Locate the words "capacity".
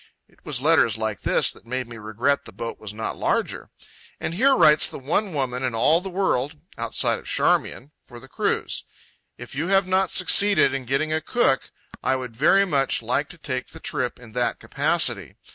14.57-15.35